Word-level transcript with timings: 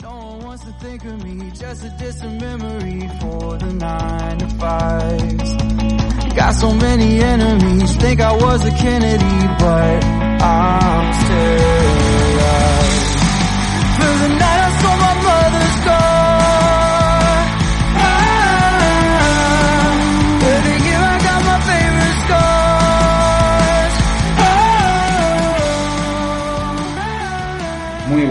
No 0.00 0.10
one 0.16 0.44
wants 0.44 0.64
to 0.64 0.72
think 0.72 1.04
of 1.04 1.24
me, 1.24 1.50
just 1.50 1.84
a 1.84 1.90
distant 1.98 2.40
memory 2.40 3.08
for 3.20 3.58
the 3.58 3.72
nine 3.74 4.38
to 4.38 4.46
fives. 4.58 5.54
Got 6.34 6.54
so 6.54 6.72
many 6.72 7.20
enemies, 7.20 7.96
think 7.96 8.20
I 8.20 8.32
was 8.32 8.64
a 8.64 8.70
Kennedy, 8.70 9.46
but 9.58 10.04
I'm 10.04 11.24
still 11.24 11.81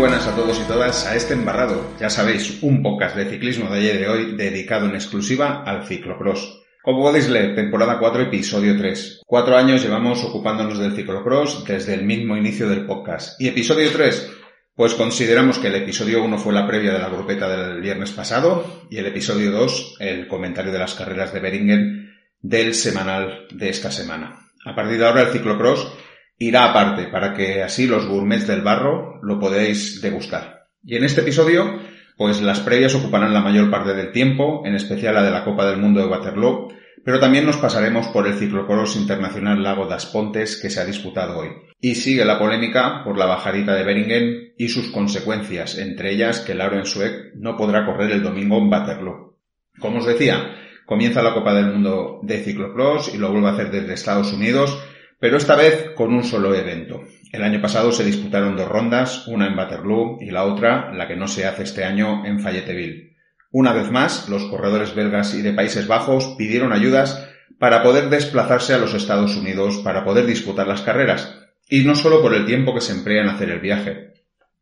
buenas 0.02 0.25
a 0.25 0.36
todos 0.36 0.59
y 0.59 0.63
todas 0.63 1.05
a 1.05 1.15
este 1.15 1.36
embarrado, 1.36 1.91
ya 1.99 2.09
sabéis, 2.09 2.63
un 2.63 2.81
podcast 2.81 3.15
de 3.15 3.29
ciclismo 3.29 3.70
de 3.70 3.81
ayer 3.81 3.99
de 3.99 4.09
hoy 4.09 4.35
dedicado 4.35 4.88
en 4.88 4.95
exclusiva 4.95 5.62
al 5.63 5.85
ciclocross. 5.85 6.63
Como 6.81 7.03
podéis 7.03 7.30
leer, 7.30 7.53
temporada 7.53 7.99
4, 7.99 8.23
episodio 8.23 8.76
3. 8.76 9.21
Cuatro 9.27 9.55
años 9.55 9.84
llevamos 9.84 10.23
ocupándonos 10.23 10.79
del 10.79 10.95
ciclocross 10.95 11.63
desde 11.66 11.93
el 11.93 12.03
mismo 12.03 12.35
inicio 12.35 12.67
del 12.67 12.88
podcast. 12.88 13.40
¿Y 13.40 13.48
episodio 13.48 13.91
3? 13.91 14.31
Pues 14.73 14.95
consideramos 14.95 15.59
que 15.59 15.67
el 15.67 15.76
episodio 15.76 16.23
1 16.23 16.40
fue 16.40 16.52
la 16.52 16.65
previa 16.65 16.93
de 16.93 16.99
la 16.99 17.09
grupeta 17.09 17.48
del 17.48 17.79
viernes 17.79 18.09
pasado 18.09 18.88
y 18.90 18.98
el 18.98 19.05
episodio 19.05 19.52
2 19.52 19.98
el 19.99 20.27
comentario 20.27 20.71
de 20.71 20.79
las 20.79 20.95
carreras 20.95 21.31
de 21.31 21.41
Beringen 21.41 22.15
del 22.41 22.73
semanal 22.73 23.45
de 23.52 23.70
esta 23.70 23.91
semana. 23.91 24.48
A 24.65 24.73
partir 24.73 24.98
de 24.98 25.05
ahora 25.05 25.21
el 25.21 25.31
ciclocross 25.31 25.93
irá 26.41 26.72
aparte 26.72 27.08
para 27.08 27.34
que 27.36 27.62
así 27.62 27.86
los 27.86 28.08
gourmets 28.08 28.48
del 28.48 28.63
barro 28.63 29.20
lo 29.22 29.40
podéis 29.40 30.02
degustar. 30.02 30.66
Y 30.84 30.95
en 30.95 31.04
este 31.04 31.22
episodio, 31.22 31.80
pues 32.18 32.41
las 32.41 32.62
previas 32.62 32.95
ocuparán 32.95 33.32
la 33.32 33.41
mayor 33.41 33.70
parte 33.70 33.94
del 33.94 34.12
tiempo, 34.12 34.63
en 34.66 34.73
especial 34.73 35.13
la 35.13 35.22
de 35.22 35.30
la 35.30 35.43
Copa 35.43 35.68
del 35.68 35.77
Mundo 35.77 36.02
de 36.02 36.07
Waterloo, 36.07 36.70
pero 37.05 37.20
también 37.20 37.46
nos 37.46 37.57
pasaremos 37.57 38.07
por 38.07 38.26
el 38.26 38.34
ciclocross 38.34 38.96
internacional 38.96 39.62
Lago 39.62 39.85
das 39.85 40.07
Pontes 40.07 40.60
que 40.60 40.71
se 40.71 40.80
ha 40.80 40.85
disputado 40.85 41.38
hoy. 41.38 41.49
Y 41.80 41.93
sigue 41.93 42.26
la 42.26 42.40
polémica 42.40 43.04
por 43.04 43.20
la 43.20 43.27
bajadita 43.27 43.76
de 43.76 43.84
Beringen 43.84 44.54
y 44.58 44.70
sus 44.70 44.90
consecuencias, 44.90 45.77
entre 45.77 46.12
ellas 46.12 46.40
que 46.40 46.55
Lauren 46.55 46.85
Sueck 46.85 47.35
no 47.35 47.55
podrá 47.55 47.85
correr 47.85 48.12
el 48.12 48.24
domingo 48.24 48.58
en 48.58 48.68
Waterloo. 48.68 49.37
Como 49.80 49.99
os 49.99 50.08
decía, 50.08 50.55
comienza 50.87 51.21
la 51.21 51.35
Copa 51.35 51.54
del 51.54 51.68
Mundo 51.68 52.20
de 52.24 52.40
ciclocross 52.40 53.13
y 53.13 53.20
lo 53.20 53.32
vuelve 53.32 53.49
a 53.49 53.52
hacer 53.52 53.70
desde 53.70 53.93
Estados 53.93 54.34
Unidos, 54.34 54.84
pero 55.22 55.38
esta 55.38 55.55
vez 55.55 55.91
con 55.96 56.12
un 56.16 56.24
solo 56.24 56.55
evento. 56.55 57.04
El 57.32 57.44
año 57.44 57.62
pasado 57.62 57.91
se 57.91 58.04
disputaron 58.04 58.58
dos 58.58 58.68
rondas, 58.68 59.27
una 59.27 59.46
en 59.46 59.55
Waterloo 59.55 60.18
y 60.20 60.32
la 60.32 60.46
otra, 60.46 60.91
la 60.94 61.08
que 61.08 61.16
no 61.16 61.27
se 61.27 61.46
hace 61.46 61.62
este 61.62 61.86
año, 61.86 62.26
en 62.26 62.40
Fayetteville. 62.40 63.16
Una 63.52 63.72
vez 63.72 63.92
más, 63.92 64.28
los 64.30 64.46
corredores 64.46 64.96
belgas 64.96 65.36
y 65.36 65.44
de 65.44 65.53
Países 65.53 65.86
Bajos 65.86 66.34
pidieron 66.40 66.74
ayudas 66.74 67.30
para 67.59 67.84
poder 67.84 68.09
desplazarse 68.09 68.74
a 68.74 68.80
los 68.80 68.96
Estados 68.96 69.38
Unidos 69.38 69.78
para 69.84 70.03
poder 70.03 70.25
disputar 70.25 70.68
las 70.68 70.81
carreras, 70.81 71.38
y 71.69 71.84
no 71.84 71.94
solo 71.94 72.19
por 72.24 72.34
el 72.34 72.47
tiempo 72.47 72.74
que 72.74 72.81
se 72.81 72.94
emplea 72.94 73.22
en 73.22 73.30
hacer 73.30 73.52
el 73.52 73.59
viaje 73.59 74.14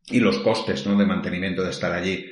y 0.08 0.20
los 0.20 0.40
costes 0.40 0.86
¿no? 0.86 0.98
de 0.98 1.06
mantenimiento 1.06 1.62
de 1.64 1.70
estar 1.70 1.92
allí 1.92 2.30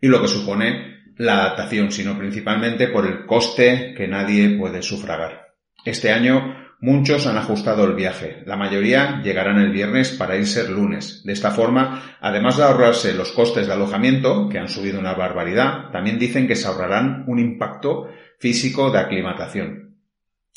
y 0.00 0.08
lo 0.08 0.20
que 0.20 0.26
supone 0.26 1.04
la 1.16 1.44
adaptación, 1.44 1.92
sino 1.92 2.18
principalmente 2.18 2.88
por 2.88 3.06
el 3.06 3.24
coste 3.24 3.94
que 3.96 4.08
nadie 4.08 4.58
puede 4.58 4.82
sufragar. 4.82 5.54
Este 5.84 6.10
año 6.10 6.67
Muchos 6.80 7.26
han 7.26 7.36
ajustado 7.36 7.84
el 7.84 7.94
viaje. 7.94 8.42
La 8.46 8.56
mayoría 8.56 9.20
llegarán 9.24 9.58
el 9.58 9.72
viernes 9.72 10.12
para 10.12 10.36
irse 10.36 10.60
el 10.60 10.74
lunes. 10.74 11.22
De 11.24 11.32
esta 11.32 11.50
forma, 11.50 12.16
además 12.20 12.56
de 12.56 12.62
ahorrarse 12.62 13.14
los 13.14 13.32
costes 13.32 13.66
de 13.66 13.72
alojamiento, 13.72 14.48
que 14.48 14.60
han 14.60 14.68
subido 14.68 15.00
una 15.00 15.14
barbaridad, 15.14 15.90
también 15.90 16.20
dicen 16.20 16.46
que 16.46 16.54
se 16.54 16.68
ahorrarán 16.68 17.24
un 17.26 17.40
impacto 17.40 18.08
físico 18.38 18.92
de 18.92 18.98
aclimatación. 19.00 19.96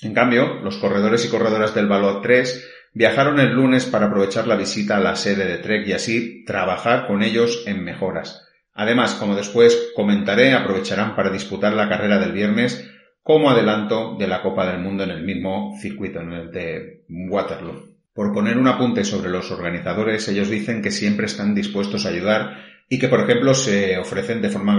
En 0.03 0.13
cambio, 0.13 0.59
los 0.61 0.77
corredores 0.77 1.25
y 1.25 1.29
corredoras 1.29 1.73
del 1.73 1.87
Valor 1.87 2.21
3 2.21 2.69
viajaron 2.93 3.39
el 3.39 3.53
lunes 3.53 3.85
para 3.85 4.05
aprovechar 4.05 4.45
la 4.45 4.55
visita 4.55 4.97
a 4.97 4.99
la 4.99 5.15
sede 5.15 5.45
de 5.45 5.57
Trek 5.57 5.87
y 5.87 5.93
así 5.93 6.45
trabajar 6.45 7.07
con 7.07 7.23
ellos 7.23 7.63
en 7.65 7.83
mejoras. 7.83 8.47
Además, 8.73 9.15
como 9.15 9.35
después 9.35 9.91
comentaré, 9.95 10.53
aprovecharán 10.53 11.15
para 11.15 11.31
disputar 11.31 11.73
la 11.73 11.89
carrera 11.89 12.19
del 12.19 12.31
viernes 12.31 12.90
como 13.23 13.49
adelanto 13.49 14.15
de 14.17 14.27
la 14.27 14.41
Copa 14.41 14.69
del 14.69 14.81
Mundo 14.81 15.03
en 15.03 15.11
el 15.11 15.23
mismo 15.23 15.75
circuito, 15.79 16.21
en 16.21 16.31
el 16.31 16.51
de 16.51 17.03
Waterloo. 17.07 17.91
Por 18.13 18.33
poner 18.33 18.57
un 18.57 18.67
apunte 18.67 19.03
sobre 19.03 19.29
los 19.29 19.51
organizadores, 19.51 20.27
ellos 20.27 20.49
dicen 20.49 20.81
que 20.81 20.91
siempre 20.91 21.27
están 21.27 21.55
dispuestos 21.55 22.05
a 22.05 22.09
ayudar 22.09 22.57
y 22.89 22.99
que, 22.99 23.07
por 23.07 23.21
ejemplo, 23.21 23.53
se 23.53 23.97
ofrecen 23.97 24.41
de 24.41 24.49
forma 24.49 24.75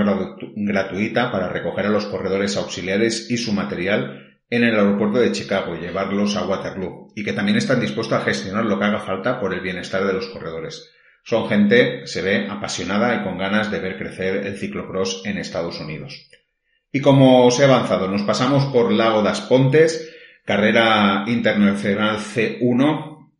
gratuita 0.54 1.32
para 1.32 1.48
recoger 1.48 1.86
a 1.86 1.90
los 1.90 2.04
corredores 2.06 2.56
auxiliares 2.58 3.30
y 3.30 3.38
su 3.38 3.52
material 3.52 4.38
en 4.50 4.64
el 4.64 4.74
aeropuerto 4.74 5.18
de 5.18 5.32
Chicago 5.32 5.74
y 5.74 5.80
llevarlos 5.80 6.36
a 6.36 6.46
Waterloo, 6.46 7.10
y 7.16 7.24
que 7.24 7.32
también 7.32 7.56
están 7.56 7.80
dispuestos 7.80 8.18
a 8.18 8.24
gestionar 8.24 8.66
lo 8.66 8.78
que 8.78 8.84
haga 8.84 9.00
falta 9.00 9.40
por 9.40 9.54
el 9.54 9.60
bienestar 9.60 10.04
de 10.04 10.12
los 10.12 10.26
corredores. 10.26 10.90
Son 11.24 11.48
gente, 11.48 12.06
se 12.06 12.20
ve, 12.20 12.48
apasionada 12.50 13.14
y 13.14 13.24
con 13.24 13.38
ganas 13.38 13.70
de 13.70 13.78
ver 13.78 13.96
crecer 13.96 14.46
el 14.46 14.58
ciclocross 14.58 15.22
en 15.24 15.38
Estados 15.38 15.80
Unidos. 15.80 16.28
Y 16.92 17.00
como 17.00 17.46
os 17.46 17.58
he 17.58 17.64
avanzado, 17.64 18.06
nos 18.06 18.22
pasamos 18.22 18.66
por 18.66 18.92
Lago 18.92 19.22
das 19.22 19.40
Pontes, 19.40 20.12
carrera 20.44 21.24
internacional 21.26 22.18
C1, 22.18 23.30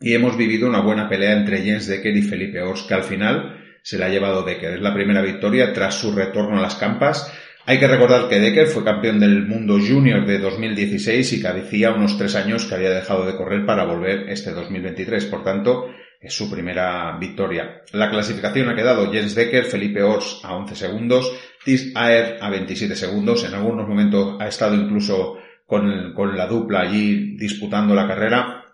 y 0.00 0.14
hemos 0.14 0.36
vivido 0.36 0.66
una 0.66 0.80
buena 0.80 1.10
pelea 1.10 1.32
entre 1.32 1.62
Jens 1.62 1.86
Decker 1.86 2.16
y 2.16 2.22
Felipe 2.22 2.62
Ors, 2.62 2.82
que 2.82 2.94
al 2.94 3.04
final 3.04 3.62
se 3.82 3.98
la 3.98 4.06
ha 4.06 4.08
llevado 4.08 4.42
Decker. 4.42 4.74
Es 4.74 4.80
la 4.80 4.94
primera 4.94 5.20
victoria 5.20 5.74
tras 5.74 5.94
su 5.94 6.12
retorno 6.12 6.58
a 6.58 6.62
las 6.62 6.76
campas. 6.76 7.30
Hay 7.66 7.78
que 7.78 7.86
recordar 7.86 8.28
que 8.28 8.40
Decker 8.40 8.66
fue 8.66 8.82
campeón 8.82 9.20
del 9.20 9.46
mundo 9.46 9.78
junior 9.78 10.26
de 10.26 10.38
2016 10.38 11.34
y 11.34 11.42
que 11.42 11.52
decía 11.52 11.92
unos 11.92 12.16
tres 12.16 12.34
años 12.34 12.64
que 12.64 12.74
había 12.74 12.90
dejado 12.90 13.26
de 13.26 13.36
correr 13.36 13.66
para 13.66 13.84
volver 13.84 14.30
este 14.30 14.52
2023. 14.52 15.26
Por 15.26 15.44
tanto, 15.44 15.90
es 16.22 16.32
su 16.34 16.48
primera 16.48 17.16
victoria. 17.18 17.82
La 17.92 18.08
clasificación 18.08 18.68
ha 18.68 18.76
quedado 18.76 19.10
Jens 19.10 19.34
Decker, 19.34 19.64
Felipe 19.64 20.02
Ors 20.02 20.40
a 20.44 20.54
11 20.54 20.76
segundos, 20.76 21.32
Tis 21.64 21.92
Aer 21.96 22.38
a 22.40 22.48
27 22.48 22.94
segundos. 22.94 23.44
En 23.44 23.54
algunos 23.54 23.88
momentos 23.88 24.40
ha 24.40 24.46
estado 24.46 24.76
incluso 24.76 25.38
con, 25.66 26.14
con 26.14 26.36
la 26.36 26.46
dupla 26.46 26.82
allí 26.82 27.36
disputando 27.36 27.94
la 27.94 28.06
carrera. 28.06 28.64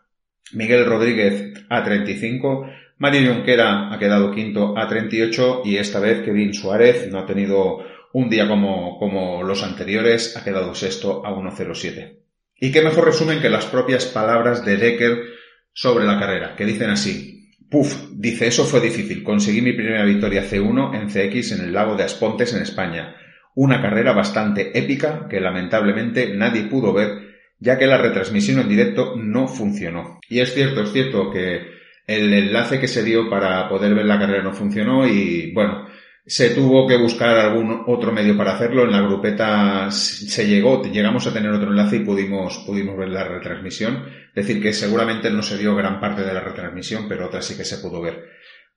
Miguel 0.52 0.84
Rodríguez 0.84 1.64
a 1.70 1.82
35. 1.82 2.66
Mario 2.98 3.32
Junquera 3.32 3.92
ha 3.92 3.98
quedado 3.98 4.30
quinto 4.32 4.76
a 4.76 4.86
38 4.86 5.62
y 5.64 5.76
esta 5.76 6.00
vez 6.00 6.22
Kevin 6.24 6.52
Suárez 6.52 7.08
no 7.10 7.20
ha 7.20 7.26
tenido 7.26 7.78
un 8.12 8.28
día 8.28 8.48
como, 8.48 8.98
como 8.98 9.42
los 9.42 9.62
anteriores, 9.62 10.36
ha 10.36 10.44
quedado 10.44 10.74
sexto 10.74 11.24
a 11.24 11.30
1.07. 11.30 12.16
Y 12.60 12.72
qué 12.72 12.82
mejor 12.82 13.06
resumen 13.06 13.40
que 13.40 13.48
las 13.48 13.66
propias 13.66 14.06
palabras 14.06 14.64
de 14.64 14.76
Decker 14.76 15.18
sobre 15.72 16.04
la 16.04 16.18
carrera, 16.18 16.56
que 16.56 16.64
dicen 16.66 16.90
así. 16.90 17.37
Puf, 17.70 18.10
dice, 18.14 18.46
eso 18.46 18.64
fue 18.64 18.80
difícil. 18.80 19.22
Conseguí 19.22 19.60
mi 19.60 19.72
primera 19.72 20.04
victoria 20.04 20.42
C1 20.42 20.94
en 20.94 21.08
CX 21.08 21.52
en 21.52 21.66
el 21.66 21.72
lago 21.72 21.96
de 21.96 22.04
Aspontes 22.04 22.54
en 22.54 22.62
España. 22.62 23.14
Una 23.54 23.82
carrera 23.82 24.12
bastante 24.12 24.78
épica 24.78 25.26
que 25.28 25.40
lamentablemente 25.40 26.34
nadie 26.34 26.62
pudo 26.62 26.92
ver 26.92 27.28
ya 27.60 27.76
que 27.76 27.86
la 27.86 27.98
retransmisión 27.98 28.60
en 28.60 28.68
directo 28.68 29.16
no 29.16 29.48
funcionó. 29.48 30.20
Y 30.28 30.40
es 30.40 30.54
cierto, 30.54 30.82
es 30.82 30.92
cierto 30.92 31.30
que 31.30 31.78
el 32.06 32.32
enlace 32.32 32.80
que 32.80 32.88
se 32.88 33.02
dio 33.02 33.28
para 33.28 33.68
poder 33.68 33.94
ver 33.94 34.06
la 34.06 34.18
carrera 34.18 34.42
no 34.42 34.52
funcionó 34.52 35.06
y 35.06 35.52
bueno, 35.52 35.86
se 36.28 36.50
tuvo 36.50 36.86
que 36.86 36.98
buscar 36.98 37.38
algún 37.38 37.84
otro 37.86 38.12
medio 38.12 38.36
para 38.36 38.52
hacerlo. 38.52 38.84
En 38.84 38.92
la 38.92 39.00
grupeta 39.00 39.90
se 39.90 40.46
llegó, 40.46 40.82
llegamos 40.82 41.26
a 41.26 41.32
tener 41.32 41.50
otro 41.50 41.70
enlace 41.70 41.96
y 41.96 42.00
pudimos, 42.00 42.58
pudimos 42.66 42.98
ver 42.98 43.08
la 43.08 43.24
retransmisión. 43.24 44.04
Es 44.34 44.46
decir, 44.46 44.62
que 44.62 44.74
seguramente 44.74 45.30
no 45.30 45.42
se 45.42 45.56
vio 45.56 45.74
gran 45.74 45.98
parte 46.00 46.22
de 46.22 46.34
la 46.34 46.40
retransmisión, 46.40 47.08
pero 47.08 47.26
otra 47.26 47.40
sí 47.40 47.56
que 47.56 47.64
se 47.64 47.78
pudo 47.78 48.02
ver. 48.02 48.26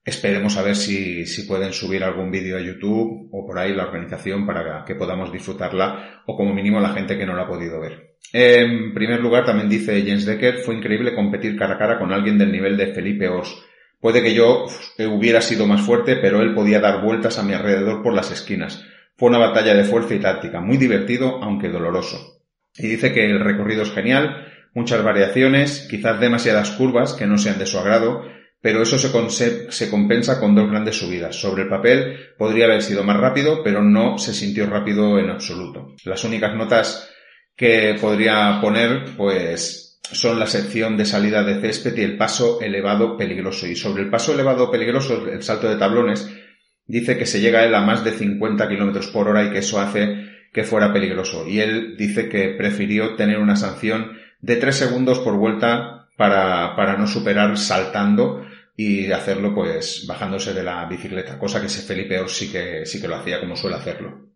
Esperemos 0.03 0.57
a 0.57 0.63
ver 0.63 0.77
si, 0.77 1.25
si 1.25 1.43
pueden 1.43 1.73
subir 1.73 2.05
algún 2.05 2.31
vídeo 2.31 2.57
a 2.57 2.61
YouTube 2.61 3.29
o 3.33 3.45
por 3.45 3.59
ahí 3.59 3.75
la 3.75 3.83
organización 3.83 4.47
para 4.47 4.85
que 4.85 4.95
podamos 4.95 5.31
disfrutarla 5.31 6.23
o 6.25 6.37
como 6.37 6.53
mínimo 6.53 6.79
la 6.79 6.93
gente 6.93 7.17
que 7.17 7.25
no 7.25 7.35
la 7.35 7.43
ha 7.43 7.47
podido 7.47 7.81
ver. 7.81 8.15
En 8.31 8.93
primer 8.93 9.19
lugar, 9.19 9.45
también 9.45 9.67
dice 9.67 10.01
Jens 10.01 10.25
Decker, 10.25 10.59
fue 10.59 10.75
increíble 10.75 11.13
competir 11.13 11.57
cara 11.57 11.75
a 11.75 11.77
cara 11.77 11.99
con 11.99 12.13
alguien 12.13 12.37
del 12.37 12.51
nivel 12.51 12.77
de 12.77 12.93
Felipe 12.93 13.27
Ors 13.27 13.61
Puede 14.01 14.23
que 14.23 14.33
yo 14.33 14.65
hubiera 14.97 15.41
sido 15.41 15.67
más 15.67 15.81
fuerte, 15.81 16.15
pero 16.17 16.41
él 16.41 16.55
podía 16.55 16.79
dar 16.79 17.03
vueltas 17.03 17.37
a 17.37 17.43
mi 17.43 17.53
alrededor 17.53 18.01
por 18.01 18.13
las 18.13 18.31
esquinas. 18.31 18.83
Fue 19.15 19.29
una 19.29 19.37
batalla 19.37 19.75
de 19.75 19.83
fuerza 19.83 20.15
y 20.15 20.19
táctica, 20.19 20.59
muy 20.59 20.77
divertido, 20.77 21.41
aunque 21.43 21.69
doloroso. 21.69 22.41
Y 22.75 22.87
dice 22.87 23.13
que 23.13 23.29
el 23.29 23.39
recorrido 23.39 23.83
es 23.83 23.91
genial, 23.91 24.47
muchas 24.73 25.03
variaciones, 25.03 25.87
quizás 25.89 26.19
demasiadas 26.19 26.71
curvas 26.71 27.13
que 27.13 27.27
no 27.27 27.37
sean 27.37 27.59
de 27.59 27.67
su 27.67 27.77
agrado, 27.77 28.23
pero 28.61 28.81
eso 28.81 28.97
se, 28.97 29.71
se, 29.71 29.89
compensa 29.89 30.39
con 30.39 30.55
dos 30.55 30.69
grandes 30.69 30.97
subidas. 30.97 31.35
Sobre 31.35 31.63
el 31.63 31.69
papel 31.69 32.17
podría 32.37 32.65
haber 32.65 32.81
sido 32.81 33.03
más 33.03 33.17
rápido, 33.17 33.63
pero 33.63 33.83
no 33.83 34.17
se 34.17 34.33
sintió 34.33 34.67
rápido 34.67 35.19
en 35.19 35.29
absoluto. 35.29 35.95
Las 36.05 36.23
únicas 36.23 36.55
notas 36.55 37.11
que 37.55 37.95
podría 37.99 38.59
poner, 38.61 39.15
pues 39.17 39.80
son 40.13 40.39
la 40.39 40.47
sección 40.47 40.97
de 40.97 41.05
salida 41.05 41.43
de 41.43 41.59
césped 41.61 41.97
y 41.97 42.01
el 42.01 42.17
paso 42.17 42.61
elevado 42.61 43.17
peligroso. 43.17 43.67
Y 43.67 43.75
sobre 43.75 44.03
el 44.03 44.09
paso 44.09 44.33
elevado 44.33 44.69
peligroso, 44.69 45.27
el 45.27 45.43
salto 45.43 45.69
de 45.69 45.77
tablones, 45.77 46.29
dice 46.85 47.17
que 47.17 47.25
se 47.25 47.39
llega 47.39 47.59
a 47.59 47.65
él 47.65 47.75
a 47.75 47.81
más 47.81 48.03
de 48.03 48.11
50 48.11 48.67
kilómetros 48.67 49.07
por 49.07 49.27
hora 49.27 49.45
y 49.45 49.51
que 49.51 49.59
eso 49.59 49.79
hace 49.79 50.29
que 50.51 50.63
fuera 50.63 50.91
peligroso. 50.91 51.47
Y 51.47 51.59
él 51.59 51.95
dice 51.97 52.27
que 52.27 52.49
prefirió 52.49 53.15
tener 53.15 53.39
una 53.39 53.55
sanción 53.55 54.17
de 54.41 54.57
3 54.57 54.75
segundos 54.75 55.19
por 55.19 55.37
vuelta 55.37 56.09
para, 56.17 56.75
para 56.75 56.97
no 56.97 57.07
superar 57.07 57.57
saltando 57.57 58.45
y 58.75 59.11
hacerlo 59.11 59.53
pues 59.53 60.05
bajándose 60.07 60.53
de 60.53 60.63
la 60.63 60.85
bicicleta, 60.85 61.37
cosa 61.37 61.59
que 61.59 61.67
ese 61.67 61.81
Felipe 61.81 62.19
sí 62.27 62.51
que, 62.51 62.85
sí 62.85 62.99
que 62.99 63.07
lo 63.07 63.15
hacía 63.15 63.39
como 63.39 63.55
suele 63.55 63.77
hacerlo. 63.77 64.29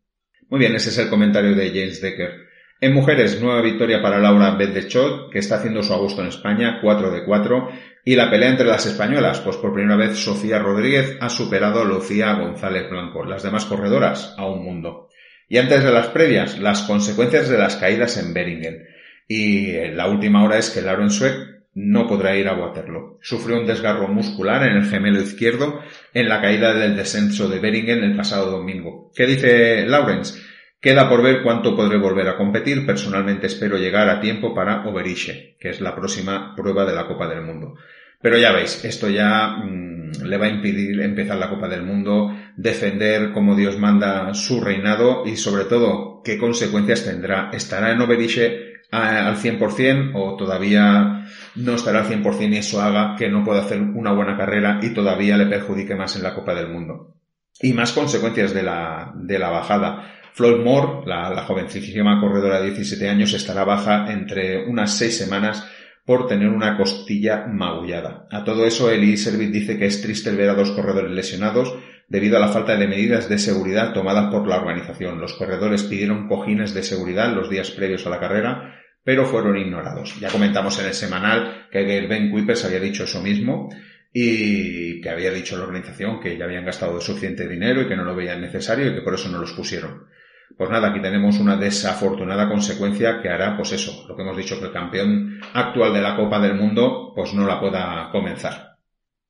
Muy 0.50 0.60
bien, 0.60 0.76
ese 0.76 0.90
es 0.90 0.98
el 1.00 1.10
comentario 1.10 1.56
de 1.56 1.70
James 1.70 2.02
Decker. 2.02 2.45
En 2.82 2.94
mujeres, 2.94 3.42
nueva 3.42 3.62
victoria 3.62 4.02
para 4.02 4.20
Laura 4.20 4.56
Bedechot, 4.56 5.32
que 5.32 5.40
está 5.40 5.56
haciendo 5.56 5.82
su 5.82 5.94
agosto 5.94 6.22
en 6.22 6.28
España, 6.28 6.80
4 6.82 7.10
de 7.10 7.24
4, 7.24 7.70
y 8.04 8.16
la 8.16 8.30
pelea 8.30 8.50
entre 8.50 8.66
las 8.66 8.86
españolas, 8.86 9.40
pues 9.40 9.56
por 9.58 9.74
primera 9.74 9.96
vez 9.96 10.18
Sofía 10.18 10.60
Rodríguez 10.60 11.18
ha 11.22 11.30
superado 11.30 11.82
a 11.82 11.86
Lucía 11.86 12.34
González 12.34 12.90
Blanco, 12.90 13.24
las 13.24 13.44
demás 13.44 13.66
corredoras 13.66 14.36
a 14.38 14.46
un 14.46 14.66
mundo. 14.66 15.10
Y 15.48 15.58
antes 15.58 15.84
de 15.84 15.92
las 15.92 16.08
previas, 16.08 16.60
las 16.60 16.82
consecuencias 16.82 17.48
de 17.48 17.58
las 17.58 17.78
caídas 17.78 18.18
en 18.18 18.34
Beringen. 18.34 18.86
Y 19.28 19.72
la 19.94 20.08
última 20.08 20.44
hora 20.44 20.58
es 20.58 20.70
que 20.70 20.82
Lauren 20.82 21.10
Sweck 21.10 21.56
no 21.76 22.08
podrá 22.08 22.36
ir 22.36 22.48
a 22.48 22.56
Waterloo. 22.56 23.20
Sufrió 23.22 23.58
un 23.60 23.68
desgarro 23.68 24.08
muscular 24.08 24.64
en 24.64 24.78
el 24.78 24.86
gemelo 24.86 25.22
izquierdo 25.22 25.82
en 26.14 26.28
la 26.28 26.42
caída 26.42 26.74
del 26.74 26.96
descenso 26.96 27.48
de 27.48 27.60
Beringen 27.60 28.04
el 28.04 28.16
pasado 28.16 28.52
domingo. 28.52 29.12
¿Qué 29.16 29.26
dice 29.26 29.86
Lawrence? 29.86 30.42
Queda 30.86 31.10
por 31.10 31.24
ver 31.24 31.42
cuánto 31.42 31.76
podré 31.76 31.98
volver 31.98 32.28
a 32.28 32.38
competir. 32.38 32.86
Personalmente 32.86 33.48
espero 33.48 33.76
llegar 33.76 34.08
a 34.08 34.22
tiempo 34.22 34.54
para 34.54 34.86
Overiche, 34.86 35.58
que 35.60 35.70
es 35.70 35.82
la 35.82 35.96
próxima 35.96 36.54
prueba 36.56 36.86
de 36.86 36.94
la 36.94 37.08
Copa 37.08 37.28
del 37.28 37.42
Mundo. 37.42 37.74
Pero 38.22 38.38
ya 38.38 38.52
veis, 38.52 38.86
esto 38.86 39.10
ya 39.10 39.48
mm, 39.48 40.26
le 40.26 40.38
va 40.38 40.46
a 40.46 40.50
impedir 40.50 41.02
empezar 41.02 41.38
la 41.38 41.50
Copa 41.50 41.68
del 41.68 41.82
Mundo, 41.82 42.32
defender 42.56 43.32
como 43.32 43.56
Dios 43.56 43.80
manda 43.80 44.32
su 44.36 44.62
reinado 44.62 45.24
y 45.26 45.38
sobre 45.38 45.64
todo 45.66 46.22
qué 46.24 46.38
consecuencias 46.38 47.04
tendrá. 47.04 47.50
¿Estará 47.52 47.92
en 47.92 48.02
Overiche 48.02 48.84
al 48.92 49.38
100% 49.38 50.12
o 50.14 50.36
todavía 50.36 51.26
no 51.56 51.74
estará 51.74 52.02
al 52.02 52.06
100% 52.06 52.54
y 52.54 52.58
eso 52.58 52.80
haga 52.80 53.16
que 53.18 53.28
no 53.28 53.44
pueda 53.44 53.62
hacer 53.62 53.82
una 53.82 54.14
buena 54.14 54.38
carrera 54.38 54.80
y 54.84 54.94
todavía 54.94 55.36
le 55.36 55.48
perjudique 55.48 55.96
más 55.96 56.16
en 56.16 56.22
la 56.22 56.36
Copa 56.36 56.54
del 56.54 56.70
Mundo. 56.70 57.16
Y 57.60 57.74
más 57.74 57.92
consecuencias 57.92 58.54
de 58.54 58.62
la, 58.62 59.14
de 59.16 59.40
la 59.40 59.50
bajada. 59.50 60.12
Floyd 60.36 60.66
Moore, 60.66 61.08
la, 61.08 61.30
la 61.30 61.44
jovencísima 61.44 62.20
corredora 62.20 62.60
de 62.60 62.72
17 62.72 63.08
años, 63.08 63.32
estará 63.32 63.64
baja 63.64 64.12
entre 64.12 64.66
unas 64.66 64.98
seis 64.98 65.18
semanas 65.18 65.66
por 66.04 66.28
tener 66.28 66.50
una 66.50 66.76
costilla 66.76 67.48
magullada. 67.48 68.28
A 68.30 68.44
todo 68.44 68.66
eso, 68.66 68.92
Eli 68.92 69.16
Servit 69.16 69.50
dice 69.50 69.78
que 69.78 69.86
es 69.86 70.02
triste 70.02 70.32
ver 70.32 70.50
a 70.50 70.54
dos 70.54 70.72
corredores 70.72 71.12
lesionados 71.12 71.74
debido 72.10 72.36
a 72.36 72.42
la 72.42 72.50
falta 72.50 72.76
de 72.76 72.86
medidas 72.86 73.30
de 73.30 73.38
seguridad 73.38 73.94
tomadas 73.94 74.30
por 74.30 74.46
la 74.46 74.58
organización. 74.58 75.22
Los 75.22 75.36
corredores 75.36 75.84
pidieron 75.84 76.28
cojines 76.28 76.74
de 76.74 76.84
seguridad 76.84 77.34
los 77.34 77.50
días 77.50 77.72
previos 77.72 78.06
a 78.06 78.10
la 78.10 78.20
carrera, 78.20 78.76
pero 79.06 79.26
fueron 79.26 79.56
ignorados. 79.56 80.20
Ya 80.20 80.28
comentamos 80.28 80.78
en 80.82 80.88
el 80.88 80.94
semanal 80.94 81.70
que 81.72 81.98
el 81.98 82.10
Ben 82.10 82.30
Kuipers 82.30 82.66
había 82.66 82.82
dicho 82.82 83.06
eso 83.06 83.22
mismo 83.22 83.70
y 84.12 85.00
que 85.00 85.10
había 85.10 85.32
dicho 85.32 85.56
la 85.56 85.64
organización 85.64 86.20
que 86.20 86.38
ya 86.38 86.44
habían 86.44 86.66
gastado 86.66 87.00
suficiente 87.00 87.48
dinero 87.48 87.84
y 87.84 87.88
que 87.88 87.96
no 87.96 88.04
lo 88.04 88.14
veían 88.14 88.42
necesario 88.42 88.88
y 88.88 88.96
que 88.96 89.02
por 89.02 89.14
eso 89.14 89.30
no 89.30 89.38
los 89.38 89.54
pusieron. 89.54 90.08
Pues 90.58 90.70
nada, 90.70 90.90
aquí 90.90 91.02
tenemos 91.02 91.40
una 91.40 91.58
desafortunada 91.58 92.48
consecuencia 92.48 93.22
que 93.22 93.30
hará, 93.30 93.58
pues 93.58 93.74
eso, 93.74 94.06
lo 94.08 94.16
que 94.16 94.22
hemos 94.22 94.38
dicho, 94.38 94.58
que 94.60 94.68
el 94.68 94.72
campeón 94.72 95.40
actual 95.54 95.94
de 95.94 96.02
la 96.02 96.16
Copa 96.16 96.40
del 96.40 96.56
Mundo, 96.56 97.12
pues 97.14 97.34
no 97.34 97.46
la 97.46 97.60
pueda 97.60 98.10
comenzar. 98.12 98.78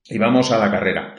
Y 0.04 0.18
vamos 0.18 0.52
a 0.52 0.58
la 0.58 0.70
carrera 0.70 1.14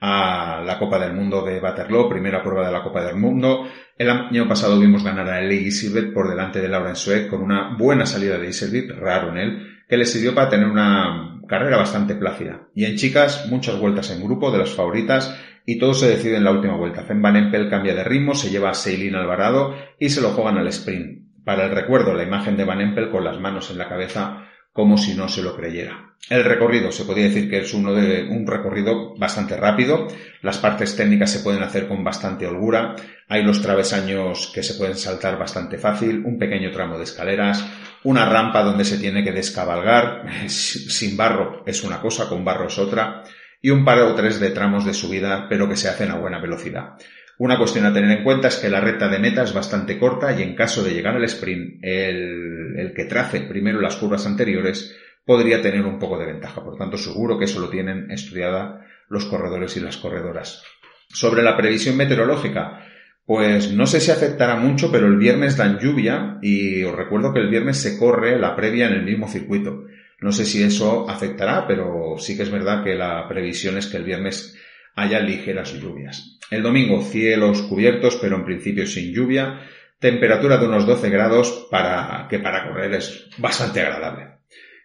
a 0.00 0.60
la 0.66 0.80
Copa 0.80 0.98
del 0.98 1.12
Mundo 1.12 1.42
de 1.42 1.60
Waterloo, 1.60 2.08
primera 2.08 2.42
prueba 2.42 2.66
de 2.66 2.72
la 2.72 2.82
Copa 2.82 3.04
del 3.04 3.14
Mundo. 3.14 3.68
El 3.96 4.10
año 4.10 4.48
pasado 4.48 4.80
vimos 4.80 5.04
ganar 5.04 5.28
a 5.30 5.40
Lee 5.40 5.70
Silvet 5.70 6.12
por 6.12 6.28
delante 6.28 6.60
de 6.60 6.68
Lauren 6.68 6.96
Sueck 6.96 7.30
con 7.30 7.40
una 7.40 7.76
buena 7.76 8.04
salida 8.04 8.36
de 8.36 8.48
Iservit, 8.48 8.90
raro 8.90 9.28
en 9.28 9.38
él, 9.38 9.68
que 9.88 9.96
le 9.96 10.04
sirvió 10.04 10.34
para 10.34 10.48
tener 10.48 10.66
una 10.66 11.40
carrera 11.46 11.76
bastante 11.76 12.16
plácida. 12.16 12.62
Y 12.74 12.84
en 12.84 12.96
chicas, 12.96 13.46
muchas 13.48 13.78
vueltas 13.78 14.10
en 14.10 14.24
grupo 14.24 14.50
de 14.50 14.58
las 14.58 14.70
favoritas 14.70 15.38
y 15.66 15.78
todo 15.78 15.94
se 15.94 16.08
decide 16.08 16.36
en 16.36 16.44
la 16.44 16.50
última 16.50 16.76
vuelta. 16.76 17.04
Fen 17.04 17.22
Van 17.22 17.36
Empel 17.36 17.70
cambia 17.70 17.94
de 17.94 18.04
ritmo, 18.04 18.34
se 18.34 18.50
lleva 18.50 18.70
a 18.70 18.74
Seilin 18.74 19.14
Alvarado 19.14 19.74
y 19.98 20.08
se 20.10 20.20
lo 20.20 20.30
juegan 20.30 20.58
al 20.58 20.68
sprint. 20.68 21.22
Para 21.44 21.64
el 21.64 21.70
recuerdo, 21.72 22.14
la 22.14 22.22
imagen 22.22 22.56
de 22.56 22.64
Van 22.64 22.80
Empel 22.80 23.10
con 23.10 23.24
las 23.24 23.38
manos 23.38 23.70
en 23.70 23.78
la 23.78 23.88
cabeza 23.88 24.48
como 24.72 24.96
si 24.96 25.14
no 25.14 25.28
se 25.28 25.42
lo 25.42 25.54
creyera. 25.54 26.14
El 26.30 26.44
recorrido 26.44 26.92
se 26.92 27.04
podría 27.04 27.24
decir 27.24 27.50
que 27.50 27.58
es 27.58 27.74
uno 27.74 27.92
de 27.92 28.22
un 28.22 28.46
recorrido 28.46 29.14
bastante 29.16 29.56
rápido. 29.56 30.06
Las 30.40 30.58
partes 30.58 30.96
técnicas 30.96 31.30
se 31.30 31.40
pueden 31.40 31.62
hacer 31.62 31.88
con 31.88 32.02
bastante 32.04 32.46
holgura. 32.46 32.94
Hay 33.28 33.42
los 33.42 33.60
travesaños 33.60 34.50
que 34.54 34.62
se 34.62 34.74
pueden 34.74 34.96
saltar 34.96 35.38
bastante 35.38 35.78
fácil, 35.78 36.22
un 36.24 36.38
pequeño 36.38 36.70
tramo 36.70 36.96
de 36.96 37.04
escaleras, 37.04 37.66
una 38.04 38.24
rampa 38.24 38.62
donde 38.62 38.84
se 38.84 38.98
tiene 38.98 39.24
que 39.24 39.32
descabalgar. 39.32 40.24
Sin 40.48 41.16
barro 41.16 41.64
es 41.66 41.82
una 41.82 42.00
cosa, 42.00 42.28
con 42.28 42.44
barro 42.44 42.68
es 42.68 42.78
otra. 42.78 43.24
Y 43.62 43.70
un 43.70 43.84
par 43.84 44.00
o 44.00 44.14
tres 44.14 44.40
de 44.40 44.50
tramos 44.50 44.84
de 44.84 44.92
subida, 44.92 45.46
pero 45.48 45.68
que 45.68 45.76
se 45.76 45.88
hacen 45.88 46.10
a 46.10 46.18
buena 46.18 46.40
velocidad. 46.40 46.96
Una 47.38 47.56
cuestión 47.56 47.86
a 47.86 47.92
tener 47.94 48.10
en 48.18 48.24
cuenta 48.24 48.48
es 48.48 48.56
que 48.56 48.68
la 48.68 48.80
recta 48.80 49.08
de 49.08 49.18
meta 49.18 49.42
es 49.42 49.54
bastante 49.54 49.98
corta 49.98 50.38
y 50.38 50.42
en 50.42 50.54
caso 50.54 50.82
de 50.84 50.92
llegar 50.92 51.16
al 51.16 51.24
sprint, 51.24 51.82
el, 51.82 52.74
el 52.76 52.92
que 52.92 53.04
trace 53.04 53.40
primero 53.40 53.80
las 53.80 53.96
curvas 53.96 54.26
anteriores 54.26 54.96
podría 55.24 55.62
tener 55.62 55.86
un 55.86 55.98
poco 55.98 56.18
de 56.18 56.26
ventaja. 56.26 56.62
Por 56.62 56.76
tanto, 56.76 56.98
seguro 56.98 57.38
que 57.38 57.46
eso 57.46 57.60
lo 57.60 57.70
tienen 57.70 58.10
estudiada 58.10 58.84
los 59.08 59.26
corredores 59.26 59.76
y 59.76 59.80
las 59.80 59.96
corredoras. 59.96 60.62
Sobre 61.08 61.42
la 61.42 61.56
previsión 61.56 61.96
meteorológica, 61.96 62.86
pues 63.24 63.72
no 63.72 63.86
sé 63.86 64.00
si 64.00 64.10
afectará 64.10 64.56
mucho, 64.56 64.90
pero 64.90 65.06
el 65.06 65.16
viernes 65.16 65.56
dan 65.56 65.78
lluvia 65.78 66.38
y 66.42 66.82
os 66.82 66.96
recuerdo 66.96 67.32
que 67.32 67.40
el 67.40 67.48
viernes 67.48 67.76
se 67.76 67.98
corre 67.98 68.38
la 68.38 68.56
previa 68.56 68.88
en 68.88 68.94
el 68.94 69.04
mismo 69.04 69.28
circuito. 69.28 69.84
No 70.22 70.30
sé 70.30 70.44
si 70.46 70.62
eso 70.62 71.08
afectará, 71.10 71.66
pero 71.66 72.14
sí 72.18 72.36
que 72.36 72.44
es 72.44 72.50
verdad 72.50 72.84
que 72.84 72.94
la 72.94 73.28
previsión 73.28 73.76
es 73.76 73.88
que 73.88 73.96
el 73.96 74.04
viernes 74.04 74.56
haya 74.94 75.20
ligeras 75.20 75.72
lluvias. 75.74 76.38
El 76.50 76.62
domingo 76.62 77.02
cielos 77.02 77.62
cubiertos, 77.62 78.16
pero 78.16 78.36
en 78.36 78.44
principio 78.44 78.86
sin 78.86 79.12
lluvia. 79.12 79.60
Temperatura 79.98 80.58
de 80.58 80.66
unos 80.66 80.86
12 80.86 81.10
grados 81.10 81.66
para 81.70 82.26
que 82.28 82.38
para 82.38 82.68
correr 82.68 82.94
es 82.94 83.28
bastante 83.38 83.80
agradable. 83.80 84.32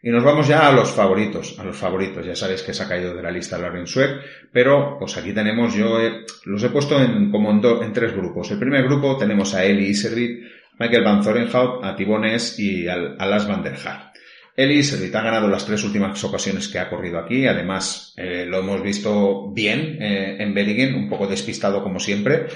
Y 0.01 0.09
nos 0.09 0.23
vamos 0.23 0.47
ya 0.47 0.67
a 0.67 0.71
los 0.71 0.91
favoritos, 0.91 1.59
a 1.59 1.63
los 1.63 1.75
favoritos. 1.75 2.25
Ya 2.25 2.35
sabéis 2.35 2.63
que 2.63 2.73
se 2.73 2.83
ha 2.83 2.87
caído 2.87 3.13
de 3.13 3.21
la 3.21 3.31
lista 3.31 3.57
Lauren 3.57 3.87
Sweck, 3.87 4.21
pero 4.51 4.97
pues 4.97 5.17
aquí 5.17 5.33
tenemos, 5.33 5.75
yo 5.75 5.99
los 6.45 6.63
he 6.63 6.69
puesto 6.69 6.99
en, 7.01 7.29
como 7.31 7.51
en, 7.51 7.93
tres 7.93 8.13
grupos. 8.13 8.49
El 8.51 8.59
primer 8.59 8.83
grupo 8.83 9.17
tenemos 9.17 9.53
a 9.53 9.65
Eli 9.65 9.87
Iservit, 9.87 10.45
Michael 10.79 11.03
Van 11.03 11.23
Zorenhout, 11.23 11.83
a 11.83 11.95
Tibones 11.95 12.57
y 12.57 12.87
a 12.87 12.95
Las 12.95 13.47
Van 13.47 13.63
der 13.63 13.75
Haar. 13.85 14.13
Iservit 14.57 15.13
ha 15.15 15.21
ganado 15.21 15.47
las 15.47 15.65
tres 15.65 15.83
últimas 15.83 16.23
ocasiones 16.23 16.67
que 16.67 16.79
ha 16.79 16.89
corrido 16.89 17.19
aquí. 17.19 17.45
Además, 17.45 18.13
eh, 18.17 18.45
lo 18.47 18.59
hemos 18.59 18.81
visto 18.81 19.51
bien 19.53 20.01
eh, 20.01 20.37
en 20.39 20.53
Beringen, 20.53 20.95
un 20.95 21.09
poco 21.09 21.27
despistado 21.27 21.83
como 21.83 21.99
siempre. 21.99 22.47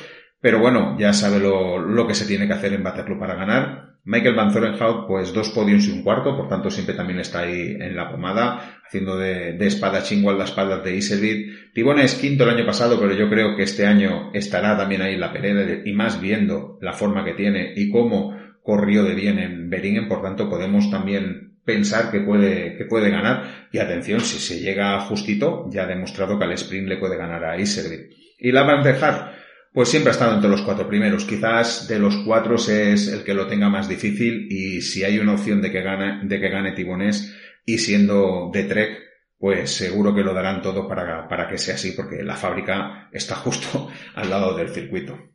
Pero 0.42 0.60
bueno, 0.60 0.98
ya 1.00 1.14
sabe 1.14 1.40
lo, 1.40 1.78
lo 1.78 2.08
que 2.08 2.16
se 2.16 2.26
tiene 2.26 2.48
que 2.48 2.54
hacer 2.54 2.74
en 2.74 2.84
Waterloo 2.84 3.20
para 3.20 3.36
ganar. 3.36 3.92
Michael 4.04 4.34
Van 4.34 4.52
Zorenhout, 4.52 5.06
pues 5.06 5.32
dos 5.32 5.52
podios 5.52 5.88
y 5.88 5.92
un 5.92 6.02
cuarto, 6.02 6.36
por 6.36 6.50
tanto 6.50 6.72
siempre 6.72 6.96
también 6.96 7.20
está 7.20 7.42
ahí 7.42 7.78
en 7.80 7.96
la 7.96 8.10
pomada, 8.10 8.80
haciendo 8.84 9.16
de, 9.16 9.54
de 9.54 9.68
espada 9.68 10.02
chingua 10.02 10.34
las 10.34 10.50
espaldas 10.50 10.84
de 10.84 10.96
Iservit. 10.96 11.72
Tibona 11.76 12.02
es 12.02 12.16
quinto 12.16 12.44
el 12.44 12.50
año 12.50 12.66
pasado, 12.66 13.00
pero 13.00 13.14
yo 13.14 13.30
creo 13.30 13.56
que 13.56 13.62
este 13.62 13.86
año 13.86 14.32
estará 14.34 14.76
también 14.76 15.04
ahí 15.04 15.14
en 15.14 15.20
la 15.20 15.32
pelea, 15.32 15.84
y 15.86 15.94
más 15.94 16.20
viendo 16.20 16.80
la 16.82 16.94
forma 16.94 17.24
que 17.24 17.34
tiene 17.34 17.74
y 17.76 17.92
cómo 17.92 18.36
corrió 18.64 19.04
de 19.04 19.14
bien 19.14 19.38
en 19.38 19.70
Beringen, 19.70 20.08
por 20.08 20.24
tanto 20.24 20.50
podemos 20.50 20.90
también 20.90 21.51
pensar 21.66 22.12
que 22.12 22.22
puede, 22.22 22.78
que 22.78 22.86
puede 22.86 23.10
ganar. 23.10 23.68
Y 23.72 23.80
atención, 23.80 24.22
si 24.22 24.40
se 24.40 24.60
llega 24.60 25.00
justito, 25.02 25.68
ya 25.72 25.84
ha 25.84 25.88
demostrado 25.88 26.38
que 26.38 26.46
al 26.46 26.54
sprint 26.54 26.88
le 26.88 26.98
puede 26.98 27.18
ganar 27.18 27.44
a 27.44 27.60
Iservit. 27.60 28.12
Y 28.40 28.52
la 28.52 28.64
van 28.64 28.84
dejar 28.84 29.42
pues 29.74 29.90
siempre 29.90 30.10
ha 30.10 30.14
estado 30.14 30.36
entre 30.36 30.50
los 30.50 30.62
cuatro 30.64 30.88
primeros. 30.88 31.26
Quizás 31.26 31.88
de 31.88 32.00
los 32.00 32.18
cuatro 32.26 32.56
es 32.56 33.08
el 33.08 33.24
que 33.24 33.34
lo 33.34 33.48
tenga 33.48 33.70
más 33.70 33.88
difícil 33.88 34.48
y 34.50 34.82
si 34.82 35.04
hay 35.04 35.20
una 35.20 35.34
opción 35.34 35.62
de 35.62 35.72
que 35.72 35.82
gane, 35.82 36.28
de 36.28 36.40
que 36.40 36.50
gane 36.50 36.74
Tibonés 36.74 37.34
y 37.66 37.78
siendo 37.78 38.50
de 38.54 38.64
Trek, 38.66 39.00
pues 39.38 39.72
seguro 39.72 40.14
que 40.14 40.24
lo 40.24 40.34
darán 40.34 40.62
todo 40.62 40.88
para, 40.88 41.28
para 41.28 41.48
que 41.48 41.58
sea 41.58 41.76
así 41.76 41.94
porque 41.94 42.24
la 42.24 42.36
fábrica 42.36 43.10
está 43.12 43.36
justo 43.36 43.90
al 44.16 44.30
lado 44.30 44.56
del 44.58 44.70
circuito. 44.70 45.31